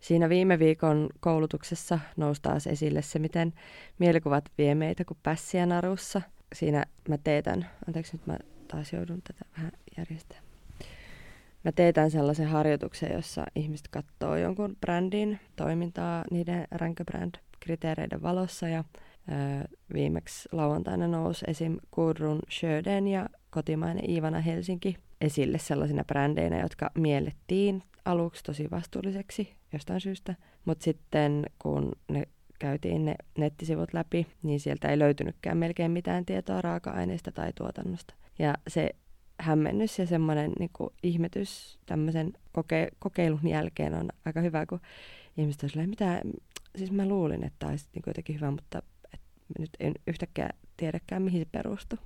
Siinä 0.00 0.28
viime 0.28 0.58
viikon 0.58 1.08
koulutuksessa 1.20 1.98
nousi 2.16 2.42
taas 2.42 2.66
esille 2.66 3.02
se, 3.02 3.18
miten 3.18 3.52
mielikuvat 3.98 4.44
vie 4.58 4.74
meitä 4.74 5.04
kuin 5.04 5.18
pässiä 5.22 5.66
narussa. 5.66 6.22
Siinä 6.54 6.84
mä 7.08 7.18
teetän, 7.18 7.66
anteeksi 7.86 8.16
nyt 8.16 8.26
mä 8.26 8.38
taas 8.68 8.92
joudun 8.92 9.22
tätä 9.22 9.44
vähän 9.56 9.72
järjestämään. 9.98 10.51
Mä 11.64 11.72
teetän 11.72 12.10
sellaisen 12.10 12.48
harjoituksen, 12.48 13.12
jossa 13.12 13.44
ihmiset 13.56 13.88
katsoo 13.88 14.36
jonkun 14.36 14.76
brändin 14.80 15.40
toimintaa 15.56 16.24
niiden 16.30 16.66
rankabrand-kriteereiden 16.70 18.22
valossa. 18.22 18.68
Ja 18.68 18.84
ää, 19.28 19.64
viimeksi 19.94 20.48
lauantaina 20.52 21.08
nousi 21.08 21.44
esim. 21.48 21.76
Gudrun 21.92 22.38
Schöden 22.50 23.08
ja 23.08 23.28
kotimainen 23.50 24.10
Ivana 24.10 24.40
Helsinki 24.40 24.96
esille 25.20 25.58
sellaisina 25.58 26.04
brändeinä, 26.04 26.60
jotka 26.60 26.90
miellettiin 26.98 27.82
aluksi 28.04 28.44
tosi 28.44 28.70
vastuulliseksi 28.70 29.54
jostain 29.72 30.00
syystä. 30.00 30.34
Mutta 30.64 30.84
sitten 30.84 31.46
kun 31.58 31.92
ne 32.08 32.22
käytiin 32.58 33.04
ne 33.04 33.14
nettisivut 33.38 33.94
läpi, 33.94 34.26
niin 34.42 34.60
sieltä 34.60 34.88
ei 34.88 34.98
löytynytkään 34.98 35.56
melkein 35.58 35.90
mitään 35.90 36.24
tietoa 36.24 36.62
raaka-aineista 36.62 37.32
tai 37.32 37.52
tuotannosta. 37.52 38.14
Ja 38.38 38.54
se 38.68 38.90
hämmennys 39.40 39.98
ja 39.98 40.06
semmoinen 40.06 40.52
niin 40.58 40.70
kuin 40.72 40.90
ihmetys 41.02 41.78
tämmöisen 41.86 42.32
koke- 42.52 42.96
kokeilun 42.98 43.48
jälkeen 43.48 43.94
on 43.94 44.08
aika 44.24 44.40
hyvä, 44.40 44.66
kun 44.66 44.80
ihmiset 45.36 45.62
on 45.76 45.88
mitä, 45.88 46.22
siis 46.76 46.92
mä 46.92 47.08
luulin, 47.08 47.44
että 47.44 47.66
olisi 47.66 47.86
niin 47.94 48.02
jotenkin 48.06 48.36
hyvä, 48.36 48.50
mutta 48.50 48.82
et, 49.14 49.20
nyt 49.58 49.70
en 49.80 49.94
yhtäkkiä 50.06 50.48
tiedäkään, 50.76 51.22
mihin 51.22 51.40
se 51.40 51.48
perustuu. 51.52 51.98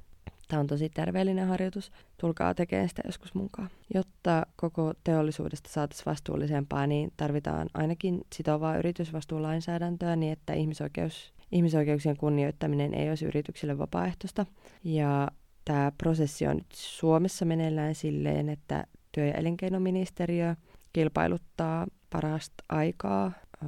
Tämä 0.49 0.61
on 0.61 0.67
tosi 0.67 0.89
terveellinen 0.89 1.49
harjoitus. 1.49 1.93
Tulkaa 2.21 2.55
tekemään 2.55 2.89
sitä 2.89 3.03
joskus 3.05 3.35
mukaan. 3.35 3.71
Jotta 3.95 4.47
koko 4.57 4.95
teollisuudesta 5.05 5.71
saataisiin 5.71 6.07
vastuullisempaa, 6.07 6.87
niin 6.87 7.13
tarvitaan 7.17 7.69
ainakin 7.75 8.21
sitovaa 8.35 8.77
yritysvastuulainsäädäntöä 8.77 10.17
niin, 10.17 10.33
että 10.33 10.53
ihmisoikeus, 10.53 11.33
ihmisoikeuksien 11.53 12.17
kunnioittaminen 12.17 12.95
ei 12.95 13.09
olisi 13.09 13.25
yrityksille 13.25 13.79
vapaaehtoista. 13.79 14.47
Ja 14.85 15.29
tämä 15.67 15.93
prosessi 15.99 16.47
on 16.47 16.57
nyt 16.57 16.73
Suomessa 16.73 17.45
meneillään 17.45 17.95
silleen, 17.95 18.49
että 18.49 18.87
työ- 19.13 19.27
ja 19.27 19.35
elinkeinoministeriö 19.35 20.55
kilpailuttaa 20.93 21.87
parasta 22.11 22.65
aikaa 22.69 23.33
ö, 23.63 23.67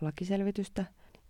lakiselvitystä 0.00 0.84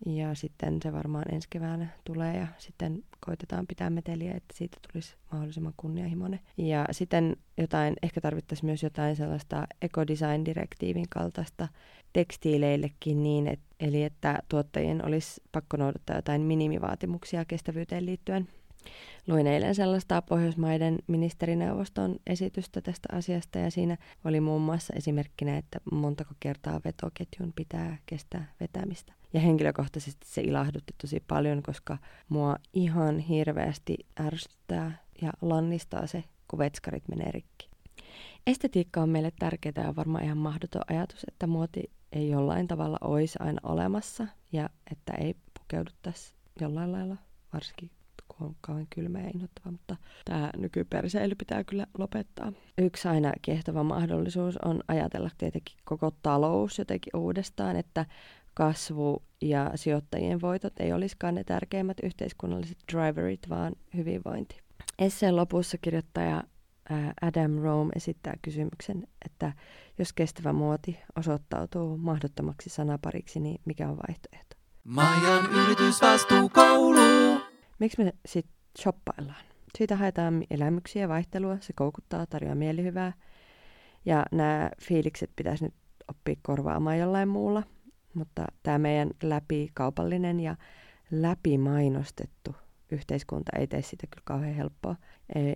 ja 0.06 0.34
sitten 0.34 0.78
se 0.82 0.92
varmaan 0.92 1.34
ensi 1.34 1.48
keväänä 1.50 1.86
tulee 2.04 2.36
ja 2.36 2.46
sitten 2.58 3.02
koitetaan 3.26 3.66
pitää 3.66 3.90
meteliä, 3.90 4.32
että 4.32 4.54
siitä 4.56 4.78
tulisi 4.92 5.14
mahdollisimman 5.32 5.74
kunnianhimoinen. 5.76 6.40
Ja 6.56 6.84
sitten 6.90 7.36
jotain, 7.58 7.94
ehkä 8.02 8.20
tarvittaisiin 8.20 8.66
myös 8.66 8.82
jotain 8.82 9.16
sellaista 9.16 9.66
ekodesign-direktiivin 9.82 11.08
kaltaista 11.08 11.68
tekstiileillekin 12.12 13.22
niin, 13.22 13.46
et, 13.46 13.60
eli 13.80 14.04
että 14.04 14.38
tuottajien 14.48 15.06
olisi 15.06 15.42
pakko 15.52 15.76
noudattaa 15.76 16.16
jotain 16.16 16.42
minimivaatimuksia 16.42 17.44
kestävyyteen 17.44 18.06
liittyen. 18.06 18.48
Luin 19.26 19.46
eilen 19.46 19.74
sellaista 19.74 20.22
Pohjoismaiden 20.22 20.98
ministerineuvoston 21.06 22.16
esitystä 22.26 22.80
tästä 22.80 23.08
asiasta 23.12 23.58
ja 23.58 23.70
siinä 23.70 23.96
oli 24.24 24.40
muun 24.40 24.62
muassa 24.62 24.94
esimerkkinä, 24.96 25.58
että 25.58 25.80
montako 25.92 26.34
kertaa 26.40 26.80
vetoketjun 26.84 27.52
pitää 27.56 27.98
kestää 28.06 28.52
vetämistä. 28.60 29.12
Ja 29.32 29.40
henkilökohtaisesti 29.40 30.26
se 30.26 30.40
ilahdutti 30.40 30.94
tosi 31.00 31.24
paljon, 31.28 31.62
koska 31.62 31.98
mua 32.28 32.56
ihan 32.72 33.18
hirveästi 33.18 33.96
ärsyttää 34.20 35.02
ja 35.22 35.32
lannistaa 35.42 36.06
se, 36.06 36.24
kun 36.48 36.58
vetskarit 36.58 37.08
menee 37.08 37.30
rikki. 37.32 37.70
Estetiikka 38.46 39.02
on 39.02 39.08
meille 39.08 39.32
tärkeää 39.38 39.84
ja 39.86 39.96
varmaan 39.96 40.24
ihan 40.24 40.38
mahdoton 40.38 40.82
ajatus, 40.88 41.24
että 41.28 41.46
muoti 41.46 41.90
ei 42.12 42.30
jollain 42.30 42.68
tavalla 42.68 42.98
olisi 43.00 43.38
aina 43.40 43.60
olemassa 43.62 44.26
ja 44.52 44.70
että 44.92 45.12
ei 45.12 45.34
pukeuduttaisi 45.58 46.34
jollain 46.60 46.92
lailla, 46.92 47.16
varsinkin 47.52 47.90
kun 48.40 48.48
on 48.48 48.56
kauhean 48.60 48.86
kylmä 48.94 49.20
ja 49.20 49.30
inhottava, 49.34 49.70
mutta 49.70 49.96
tämä 50.24 50.50
nykyperseily 50.56 51.34
pitää 51.34 51.64
kyllä 51.64 51.86
lopettaa. 51.98 52.52
Yksi 52.78 53.08
aina 53.08 53.32
kiehtova 53.42 53.84
mahdollisuus 53.84 54.56
on 54.64 54.80
ajatella 54.88 55.30
tietenkin 55.38 55.76
koko 55.84 56.12
talous 56.22 56.78
jotenkin 56.78 57.16
uudestaan, 57.16 57.76
että 57.76 58.06
kasvu 58.54 59.22
ja 59.40 59.70
sijoittajien 59.74 60.40
voitot 60.40 60.72
ei 60.80 60.92
olisikaan 60.92 61.34
ne 61.34 61.44
tärkeimmät 61.44 61.96
yhteiskunnalliset 62.02 62.78
driverit, 62.92 63.48
vaan 63.48 63.72
hyvinvointi. 63.96 64.60
Esseen 64.98 65.36
lopussa 65.36 65.78
kirjoittaja 65.78 66.42
Adam 67.22 67.58
Rome 67.58 67.92
esittää 67.96 68.34
kysymyksen, 68.42 69.06
että 69.24 69.52
jos 69.98 70.12
kestävä 70.12 70.52
muoti 70.52 70.98
osoittautuu 71.18 71.96
mahdottomaksi 71.96 72.70
sanapariksi, 72.70 73.40
niin 73.40 73.60
mikä 73.64 73.88
on 73.88 73.96
vaihtoehto? 74.08 74.56
Maijan 74.84 75.52
yritysvastuukoulu. 75.52 77.19
Miksi 77.80 78.04
me 78.04 78.12
sitten 78.26 78.54
shoppaillaan? 78.78 79.44
Siitä 79.78 79.96
haetaan 79.96 80.44
elämyksiä 80.50 81.02
ja 81.02 81.08
vaihtelua, 81.08 81.56
se 81.60 81.72
koukuttaa, 81.72 82.26
tarjoaa 82.26 82.54
mielihyvää. 82.54 83.12
Ja 84.04 84.24
nämä 84.32 84.70
fiilikset 84.82 85.30
pitäisi 85.36 85.64
nyt 85.64 85.74
oppia 86.08 86.34
korvaamaan 86.42 86.98
jollain 86.98 87.28
muulla. 87.28 87.62
Mutta 88.14 88.44
tämä 88.62 88.78
meidän 88.78 89.10
läpikaupallinen 89.22 90.40
ja 90.40 90.56
läpimainostettu 91.10 92.54
yhteiskunta 92.92 93.58
ei 93.58 93.66
tee 93.66 93.82
sitä 93.82 94.06
kyllä 94.06 94.22
kauhean 94.24 94.54
helppoa. 94.54 94.96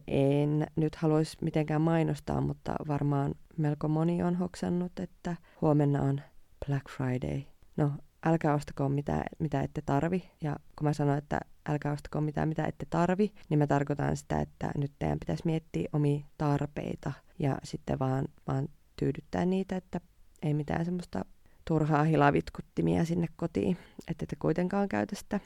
En 0.07 0.67
nyt 0.77 0.95
haluaisi 0.95 1.37
mitenkään 1.41 1.81
mainostaa, 1.81 2.41
mutta 2.41 2.75
varmaan 2.89 3.35
melko 3.57 3.89
moni 3.89 4.23
on 4.23 4.35
hoksannut, 4.37 4.93
että 4.99 5.37
huomenna 5.61 6.03
on 6.03 6.21
Black 6.67 6.89
Friday. 6.91 7.43
No, 7.77 7.93
älkää 8.25 8.55
ostako 8.55 8.89
mitä, 8.89 9.25
mitä 9.39 9.61
ette 9.61 9.83
tarvi. 9.83 10.31
Ja 10.41 10.57
kun 10.79 10.89
mä 10.89 10.93
sanon, 10.93 11.19
että 11.19 11.41
älkää 11.69 11.93
ostako 11.93 12.21
mitään, 12.21 12.49
mitä 12.49 12.65
ette 12.65 12.87
tarvi, 12.91 13.33
niin 13.49 13.59
mä 13.59 13.67
tarkoitan 13.67 14.17
sitä, 14.17 14.41
että 14.41 14.71
nyt 14.77 14.93
teidän 14.99 15.21
pitäisi 15.21 15.43
miettiä 15.47 15.89
omia 15.93 16.25
tarpeita 16.39 17.13
ja 17.39 17.59
sitten 17.65 17.99
vaan, 17.99 18.25
vaan 18.47 18.69
tyydyttää 18.97 19.47
niitä, 19.47 19.77
että 19.77 20.01
ei 20.43 20.55
mitään 20.55 20.85
semmoista 20.85 21.25
turhaa 21.65 22.05
hilavitkuttimia 22.05 23.05
sinne 23.05 23.27
kotiin, 23.37 23.77
että 24.09 24.27
te 24.27 24.37
kuitenkaan 24.37 24.89
käytä 24.89 25.17
sitä, 25.17 25.41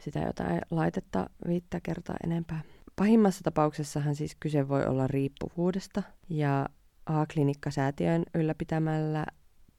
sitä 0.00 0.18
jotain 0.18 0.60
laitetta 0.70 1.30
viittä 1.48 1.80
kertaa 1.80 2.16
enempää. 2.24 2.60
Pahimmassa 2.96 3.40
tapauksessahan 3.44 4.14
siis 4.14 4.36
kyse 4.40 4.68
voi 4.68 4.86
olla 4.86 5.06
riippuvuudesta 5.06 6.02
ja 6.28 6.66
A-klinikkasäätiön 7.06 8.22
ylläpitämällä 8.34 9.26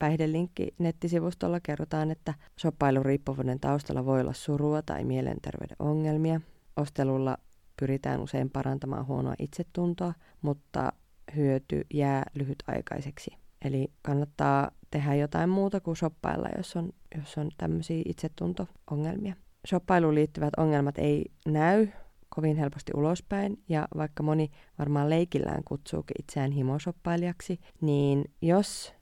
päihdelinkki 0.00 0.74
nettisivustolla 0.78 1.60
kerrotaan, 1.60 2.10
että 2.10 2.34
shoppailuriippuvuuden 2.60 3.60
taustalla 3.60 4.04
voi 4.04 4.20
olla 4.20 4.32
surua 4.32 4.82
tai 4.82 5.04
mielenterveyden 5.04 5.76
ongelmia. 5.78 6.40
Ostelulla 6.76 7.36
pyritään 7.80 8.20
usein 8.20 8.50
parantamaan 8.50 9.06
huonoa 9.06 9.34
itsetuntoa, 9.38 10.14
mutta 10.42 10.92
hyöty 11.36 11.86
jää 11.94 12.22
lyhytaikaiseksi. 12.34 13.30
Eli 13.64 13.88
kannattaa 14.02 14.70
tehdä 14.90 15.14
jotain 15.14 15.50
muuta 15.50 15.80
kuin 15.80 15.96
shoppailla, 15.96 16.48
jos 16.56 16.76
on, 16.76 16.92
jos 17.18 17.38
on 17.38 17.50
tämmöisiä 17.58 18.02
itsetunto-ongelmia. 18.06 19.34
Shoppailuun 19.68 20.14
liittyvät 20.14 20.50
ongelmat 20.56 20.98
ei 20.98 21.24
näy 21.46 21.88
kovin 22.28 22.56
helposti 22.56 22.92
ulospäin, 22.94 23.62
ja 23.68 23.88
vaikka 23.96 24.22
moni 24.22 24.50
varmaan 24.78 25.10
leikillään 25.10 25.64
kutsuukin 25.64 26.16
itseään 26.18 26.52
himoshoppailijaksi, 26.52 27.60
niin 27.80 28.24
jos, 28.42 28.94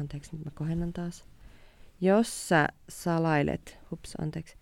anteeksi 0.00 0.36
nyt 0.36 0.44
mä 0.44 0.50
kohennan 0.54 0.92
taas, 0.92 1.24
jos 2.00 2.48
sä 2.48 2.68
salailet, 2.88 3.78
hups 3.90 4.14
anteeksi, 4.20 4.56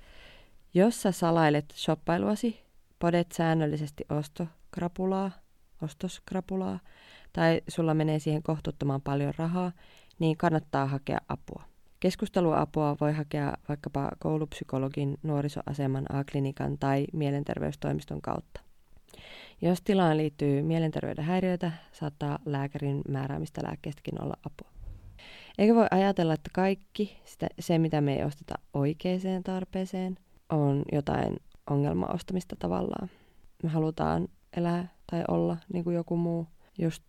jos 0.74 1.02
sä 1.02 1.12
salailet 1.12 1.74
shoppailuasi, 1.76 2.60
podet 2.98 3.32
säännöllisesti 3.32 4.04
ostokrapulaa, 4.08 5.30
ostoskrapulaa, 5.82 6.80
tai 7.32 7.60
sulla 7.68 7.94
menee 7.94 8.18
siihen 8.18 8.42
kohtuuttoman 8.42 9.02
paljon 9.02 9.34
rahaa, 9.36 9.72
niin 10.18 10.36
kannattaa 10.36 10.86
hakea 10.86 11.18
apua. 11.28 11.64
Keskusteluapua 12.00 12.96
voi 13.00 13.12
hakea 13.12 13.56
vaikkapa 13.68 14.10
koulupsykologin, 14.18 15.18
nuorisoaseman, 15.22 16.06
A-klinikan 16.12 16.78
tai 16.78 17.06
mielenterveystoimiston 17.12 18.22
kautta. 18.22 18.60
Jos 19.62 19.82
tilaan 19.82 20.16
liittyy 20.16 20.62
mielenterveyden 20.62 21.24
häiriöitä, 21.24 21.72
saattaa 21.92 22.38
lääkärin 22.44 23.02
määräämistä 23.08 23.60
lääkkeestäkin 23.64 24.22
olla 24.22 24.34
apua. 24.46 24.79
Eikä 25.60 25.74
voi 25.74 25.86
ajatella, 25.90 26.34
että 26.34 26.50
kaikki 26.52 27.20
sitä, 27.24 27.46
se, 27.58 27.78
mitä 27.78 28.00
me 28.00 28.14
ei 28.16 28.24
osteta 28.24 28.54
oikeaan 28.74 29.42
tarpeeseen, 29.44 30.18
on 30.48 30.82
jotain 30.92 31.36
ongelmaostamista 31.70 32.56
tavallaan. 32.58 33.10
Me 33.62 33.68
halutaan 33.68 34.28
elää 34.56 34.88
tai 35.10 35.24
olla 35.28 35.56
niin 35.72 35.84
kuin 35.84 35.96
joku 35.96 36.16
muu. 36.16 36.46
Just 36.78 37.02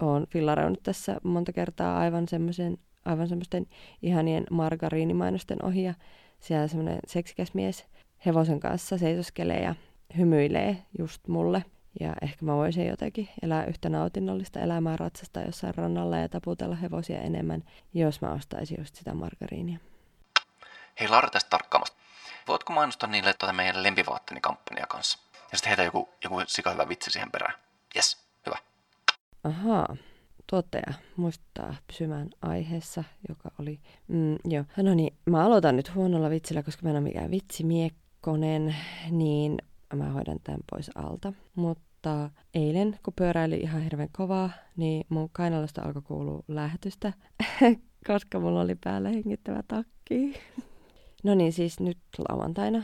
on 0.00 0.26
fillaroinut 0.30 0.82
tässä 0.82 1.16
monta 1.22 1.52
kertaa 1.52 1.98
aivan 1.98 2.28
semmoisen 2.28 2.78
aivan 3.04 3.28
semmoisten 3.28 3.66
ihanien 4.02 4.44
margariinimainosten 4.50 5.64
ohi 5.64 5.82
ja 5.82 5.94
siellä 6.40 6.68
semmoinen 6.68 6.98
seksikäs 7.06 7.54
mies 7.54 7.86
hevosen 8.26 8.60
kanssa 8.60 8.98
seisoskelee 8.98 9.62
ja 9.62 9.74
hymyilee 10.16 10.82
just 10.98 11.28
mulle. 11.28 11.64
Ja 12.00 12.14
ehkä 12.22 12.44
mä 12.44 12.54
voisin 12.54 12.86
jotenkin 12.86 13.28
elää 13.42 13.64
yhtä 13.64 13.88
nautinnollista 13.88 14.60
elämää 14.60 14.96
ratsasta 14.96 15.40
jossain 15.40 15.74
rannalla 15.74 16.16
ja 16.16 16.28
taputella 16.28 16.76
hevosia 16.76 17.20
enemmän, 17.20 17.62
jos 17.94 18.20
mä 18.20 18.32
ostaisin 18.32 18.76
just 18.80 18.94
sitä 18.94 19.14
margariinia. 19.14 19.78
Hei 21.00 21.08
Laura 21.08 21.30
tästä 21.30 21.50
tarkkaamasta. 21.50 21.96
Voitko 22.48 22.72
mainostaa 22.72 23.08
niille 23.08 23.34
tuota 23.34 23.52
meidän 23.52 23.82
lempivaatteeni 23.82 24.40
kampanjaa 24.40 24.86
kanssa? 24.86 25.18
Ja 25.52 25.58
sitten 25.58 25.68
heitä 25.68 25.82
joku, 25.82 26.08
joku 26.24 26.36
sika 26.46 26.70
hyvä 26.70 26.88
vitsi 26.88 27.10
siihen 27.10 27.30
perään. 27.30 27.54
Yes, 27.96 28.18
hyvä. 28.46 28.58
Ahaa, 29.44 29.96
tuottaja 30.46 30.92
muistuttaa 31.16 31.74
pysymään 31.86 32.30
aiheessa, 32.42 33.04
joka 33.28 33.50
oli... 33.58 33.80
Mm, 34.08 34.36
joo. 34.44 34.64
No 34.76 34.94
niin, 34.94 35.16
mä 35.26 35.44
aloitan 35.44 35.76
nyt 35.76 35.94
huonolla 35.94 36.30
vitsillä, 36.30 36.62
koska 36.62 36.82
mä 36.82 36.90
en 36.90 36.96
ole 36.96 37.02
mikään 37.04 37.30
vitsimiekkonen, 37.30 38.76
niin 39.10 39.58
mä 39.94 40.12
hoidan 40.12 40.40
tämän 40.44 40.60
pois 40.70 40.90
alta. 40.94 41.32
Mutta 41.54 42.30
eilen, 42.54 42.98
kun 43.02 43.14
pyöräili 43.16 43.56
ihan 43.56 43.82
hirveän 43.82 44.08
kovaa, 44.12 44.50
niin 44.76 45.06
mun 45.08 45.28
kainalosta 45.32 45.82
alkoi 45.82 46.02
kuulua 46.02 46.42
lähetystä, 46.48 47.12
koska 48.08 48.40
mulla 48.40 48.60
oli 48.60 48.74
päällä 48.84 49.08
hengittävä 49.08 49.62
takki. 49.68 50.40
no 51.24 51.34
niin, 51.34 51.52
siis 51.52 51.80
nyt 51.80 51.98
lauantaina 52.28 52.82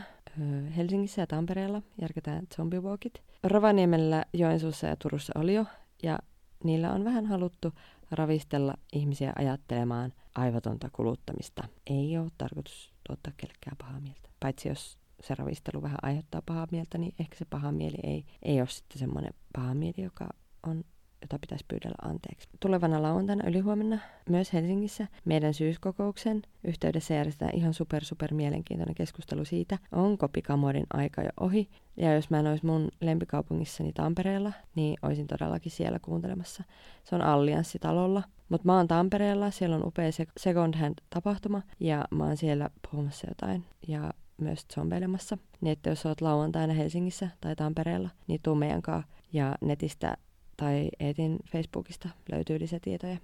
Helsingissä 0.77 1.21
ja 1.21 1.27
Tampereella 1.27 1.81
järketään 2.01 2.47
zombiewalkit. 2.55 3.21
Rovaniemellä, 3.43 4.25
Joensuussa 4.33 4.87
ja 4.87 4.95
Turussa 4.95 5.33
oli 5.35 5.53
jo, 5.53 5.65
ja 6.03 6.19
niillä 6.63 6.93
on 6.93 7.03
vähän 7.03 7.25
haluttu 7.25 7.73
ravistella 8.11 8.73
ihmisiä 8.93 9.33
ajattelemaan 9.35 10.13
aivotonta 10.35 10.89
kuluttamista. 10.91 11.63
Ei 11.87 12.17
ole 12.17 12.27
tarkoitus 12.37 12.93
tuottaa 13.07 13.33
kellekään 13.37 13.77
pahaa 13.77 13.99
mieltä. 13.99 14.29
Paitsi 14.39 14.69
jos 14.69 14.97
se 15.21 15.35
ravistelu 15.35 15.81
vähän 15.81 15.99
aiheuttaa 16.01 16.41
pahaa 16.45 16.67
mieltä, 16.71 16.97
niin 16.97 17.13
ehkä 17.19 17.35
se 17.35 17.45
paha 17.45 17.71
mieli 17.71 17.97
ei, 18.03 18.25
ei 18.43 18.61
ole 18.61 18.67
sitten 18.67 18.99
semmoinen 18.99 19.33
paha 19.53 19.73
mieli, 19.73 20.03
joka 20.03 20.27
on 20.67 20.83
jota 21.21 21.39
pitäisi 21.39 21.65
pyydellä 21.67 21.95
anteeksi. 22.09 22.49
Tulevana 22.59 23.01
lauantaina 23.01 23.49
ylihuomenna 23.49 23.99
myös 24.29 24.53
Helsingissä 24.53 25.07
meidän 25.25 25.53
syyskokouksen 25.53 26.41
yhteydessä 26.63 27.13
järjestetään 27.13 27.55
ihan 27.55 27.73
super 27.73 28.03
super 28.03 28.33
mielenkiintoinen 28.33 28.95
keskustelu 28.95 29.45
siitä, 29.45 29.77
onko 29.91 30.29
pikamuodin 30.29 30.85
aika 30.93 31.21
jo 31.21 31.29
ohi. 31.39 31.69
Ja 31.97 32.13
jos 32.13 32.29
mä 32.29 32.39
en 32.39 32.47
olisi 32.47 32.65
mun 32.65 32.89
lempikaupungissani 33.01 33.93
Tampereella, 33.93 34.53
niin 34.75 34.97
olisin 35.01 35.27
todellakin 35.27 35.71
siellä 35.71 35.99
kuuntelemassa. 35.99 36.63
Se 37.03 37.15
on 37.15 37.21
Allianssitalolla. 37.21 38.23
Mutta 38.49 38.65
mä 38.65 38.77
oon 38.77 38.87
Tampereella, 38.87 39.51
siellä 39.51 39.75
on 39.75 39.87
upea 39.87 40.09
second 40.37 40.75
hand 40.75 40.95
tapahtuma 41.09 41.61
ja 41.79 42.05
mä 42.11 42.23
oon 42.23 42.37
siellä 42.37 42.69
puhumassa 42.91 43.27
jotain 43.29 43.63
ja 43.87 44.13
myös 44.41 44.65
zombeilemassa. 44.73 45.37
Niin 45.61 45.71
että 45.71 45.89
jos 45.89 46.05
oot 46.05 46.21
lauantaina 46.21 46.73
Helsingissä 46.73 47.29
tai 47.41 47.55
Tampereella, 47.55 48.09
niin 48.27 48.39
tuu 48.43 48.55
meidän 48.55 48.81
kanssa 48.81 49.11
ja 49.33 49.55
netistä 49.61 50.17
tai 50.57 50.89
Eetin 50.99 51.39
Facebookista 51.51 52.09
löytyy 52.31 52.59
lisätietoja. 52.59 53.17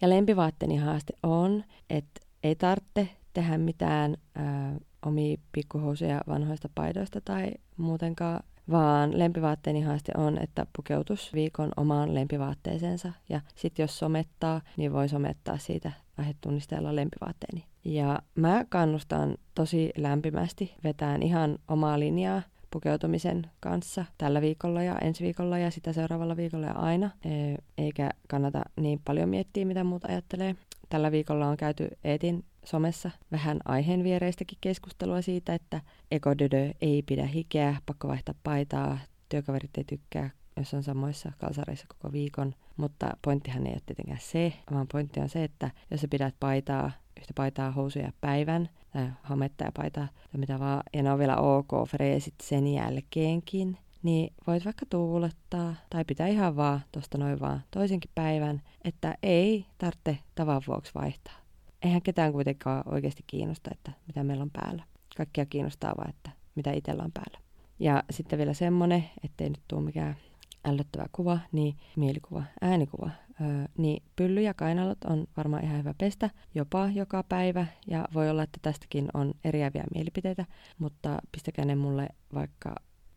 Ja 0.00 0.10
lempivaatteeni 0.10 0.76
haaste 0.76 1.12
on, 1.22 1.64
että 1.90 2.20
ei 2.42 2.56
tarvitse 2.56 3.08
tehdä 3.32 3.58
mitään 3.58 4.16
ää, 4.34 4.76
omia 5.06 5.36
pikkuhousuja 5.52 6.20
vanhoista 6.28 6.68
paidoista 6.74 7.20
tai 7.24 7.50
muutenkaan, 7.76 8.42
vaan 8.70 9.18
lempivaatteeni 9.18 9.80
haaste 9.80 10.12
on, 10.16 10.38
että 10.38 10.66
pukeutus 10.76 11.32
viikon 11.34 11.70
omaan 11.76 12.14
lempivaatteeseensa. 12.14 13.12
Ja 13.28 13.40
sitten 13.54 13.82
jos 13.82 13.98
somettaa, 13.98 14.60
niin 14.76 14.92
voi 14.92 15.08
somettaa 15.08 15.58
siitä 15.58 15.92
aihetunnisteella 16.18 16.96
lempivaatteeni. 16.96 17.64
Ja 17.84 18.22
mä 18.34 18.64
kannustan 18.68 19.36
tosi 19.54 19.92
lämpimästi 19.96 20.74
vetään 20.84 21.22
ihan 21.22 21.58
omaa 21.68 22.00
linjaa 22.00 22.42
pukeutumisen 22.70 23.46
kanssa 23.60 24.04
tällä 24.18 24.40
viikolla 24.40 24.82
ja 24.82 24.98
ensi 24.98 25.24
viikolla 25.24 25.58
ja 25.58 25.70
sitä 25.70 25.92
seuraavalla 25.92 26.36
viikolla 26.36 26.66
ja 26.66 26.72
aina, 26.72 27.10
e, 27.24 27.30
eikä 27.78 28.10
kannata 28.28 28.62
niin 28.80 29.00
paljon 29.04 29.28
miettiä, 29.28 29.64
mitä 29.64 29.84
muut 29.84 30.04
ajattelee. 30.04 30.56
Tällä 30.88 31.12
viikolla 31.12 31.48
on 31.48 31.56
käyty 31.56 31.88
Eetin 32.04 32.44
somessa 32.64 33.10
vähän 33.32 33.60
aiheen 33.64 34.04
viereistäkin 34.04 34.58
keskustelua 34.60 35.22
siitä, 35.22 35.54
että 35.54 35.80
ekodödö 36.10 36.70
ei 36.80 37.02
pidä 37.02 37.26
hikeä, 37.26 37.76
pakko 37.86 38.08
vaihtaa 38.08 38.34
paitaa, 38.42 38.98
työkaverit 39.28 39.78
ei 39.78 39.84
tykkää, 39.84 40.30
jos 40.56 40.74
on 40.74 40.82
samoissa 40.82 41.32
kalsareissa 41.38 41.86
koko 41.88 42.12
viikon. 42.12 42.54
Mutta 42.76 43.16
pointtihan 43.24 43.66
ei 43.66 43.72
ole 43.72 43.82
tietenkään 43.86 44.20
se, 44.20 44.52
vaan 44.70 44.86
pointti 44.92 45.20
on 45.20 45.28
se, 45.28 45.44
että 45.44 45.70
jos 45.90 46.00
sä 46.00 46.08
pidät 46.08 46.34
paitaa, 46.40 46.90
yhtä 47.20 47.32
paitaa, 47.34 47.70
housuja 47.70 48.12
päivän, 48.20 48.68
tai 48.92 49.08
hametta 49.22 49.64
ja 49.64 49.72
paitaa 49.76 50.06
tai 50.06 50.40
mitä 50.40 50.58
vaan, 50.58 50.82
ja 50.92 51.02
ne 51.02 51.12
on 51.12 51.18
vielä 51.18 51.36
ok 51.36 51.88
freesit 51.88 52.34
sen 52.42 52.66
jälkeenkin, 52.66 53.78
niin 54.02 54.32
voit 54.46 54.64
vaikka 54.64 54.86
tuulettaa 54.90 55.74
tai 55.90 56.04
pitää 56.04 56.26
ihan 56.26 56.56
vaan 56.56 56.80
tosta 56.92 57.18
noin 57.18 57.40
vaan 57.40 57.62
toisenkin 57.70 58.10
päivän, 58.14 58.62
että 58.84 59.14
ei 59.22 59.66
tarvitse 59.78 60.18
tavan 60.34 60.62
vuoksi 60.66 60.92
vaihtaa. 60.94 61.34
Eihän 61.82 62.02
ketään 62.02 62.32
kuitenkaan 62.32 62.82
oikeasti 62.86 63.24
kiinnosta, 63.26 63.70
että 63.72 63.92
mitä 64.06 64.24
meillä 64.24 64.42
on 64.42 64.50
päällä. 64.50 64.84
Kaikkia 65.16 65.46
kiinnostaa 65.46 65.94
vaan, 65.96 66.10
että 66.10 66.30
mitä 66.54 66.72
itsellä 66.72 67.02
on 67.02 67.12
päällä. 67.12 67.38
Ja 67.78 68.02
sitten 68.10 68.38
vielä 68.38 68.54
semmonen, 68.54 69.04
ettei 69.24 69.48
nyt 69.48 69.62
tule 69.68 69.80
mikään 69.80 70.16
ällöttävä 70.64 71.06
kuva, 71.12 71.38
niin 71.52 71.76
mielikuva, 71.96 72.42
äänikuva. 72.60 73.10
Öö, 73.40 73.64
niin 73.78 74.02
pylly 74.16 74.40
ja 74.40 74.54
kainalot 74.54 75.04
on 75.04 75.26
varmaan 75.36 75.64
ihan 75.64 75.78
hyvä 75.78 75.94
pestä 75.98 76.30
jopa 76.54 76.88
joka 76.94 77.22
päivä 77.22 77.66
ja 77.86 78.08
voi 78.14 78.30
olla, 78.30 78.42
että 78.42 78.58
tästäkin 78.62 79.08
on 79.14 79.34
eriäviä 79.44 79.84
mielipiteitä, 79.94 80.44
mutta 80.78 81.18
pistäkää 81.32 81.64
ne 81.64 81.74
mulle 81.74 82.08
vaikka 82.34 82.74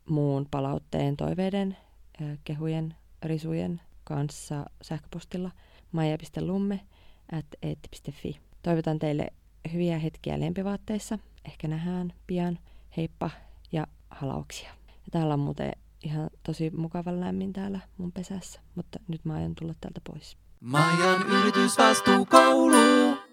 muun 0.08 0.46
palautteen, 0.50 1.16
toiveiden, 1.16 1.76
öö, 2.20 2.36
kehujen, 2.44 2.94
risujen, 3.22 3.80
kanssa 4.04 4.66
sähköpostilla 4.82 5.50
maija.lumme 5.92 6.80
at. 7.32 7.46
Toivotan 8.62 8.98
teille 8.98 9.32
hyviä 9.72 9.98
hetkiä 9.98 10.40
lempivaatteissa. 10.40 11.18
Ehkä 11.44 11.68
nähdään 11.68 12.12
pian. 12.26 12.58
Heippa 12.96 13.30
ja 13.72 13.86
halauksia. 14.10 14.70
Ja 14.88 15.10
täällä 15.10 15.34
on 15.34 15.40
muuten 15.40 15.72
ihan 16.04 16.30
tosi 16.42 16.70
mukavan 16.70 17.20
lämmin 17.20 17.52
täällä 17.52 17.80
mun 17.98 18.12
pesässä, 18.12 18.60
mutta 18.74 19.00
nyt 19.08 19.24
mä 19.24 19.34
aion 19.34 19.54
tulla 19.54 19.74
täältä 19.80 20.00
pois. 20.12 20.36
Maijan 20.60 21.22
yritysvastuukoulu. 21.22 23.27